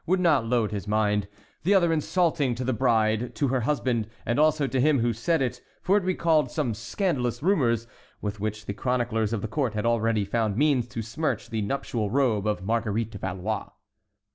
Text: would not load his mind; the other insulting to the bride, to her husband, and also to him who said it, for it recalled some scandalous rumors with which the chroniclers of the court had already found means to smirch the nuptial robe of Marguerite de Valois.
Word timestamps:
would 0.07 0.19
not 0.19 0.43
load 0.47 0.71
his 0.71 0.87
mind; 0.87 1.27
the 1.61 1.75
other 1.75 1.93
insulting 1.93 2.55
to 2.55 2.63
the 2.65 2.73
bride, 2.73 3.35
to 3.35 3.49
her 3.49 3.61
husband, 3.61 4.07
and 4.25 4.39
also 4.39 4.65
to 4.65 4.81
him 4.81 4.97
who 5.01 5.13
said 5.13 5.43
it, 5.43 5.61
for 5.79 5.95
it 5.95 6.03
recalled 6.03 6.49
some 6.49 6.73
scandalous 6.73 7.43
rumors 7.43 7.85
with 8.19 8.39
which 8.39 8.65
the 8.65 8.73
chroniclers 8.73 9.31
of 9.31 9.43
the 9.43 9.47
court 9.47 9.75
had 9.75 9.85
already 9.85 10.25
found 10.25 10.57
means 10.57 10.87
to 10.87 11.03
smirch 11.03 11.51
the 11.51 11.61
nuptial 11.61 12.09
robe 12.09 12.47
of 12.47 12.63
Marguerite 12.65 13.11
de 13.11 13.19
Valois. 13.19 13.69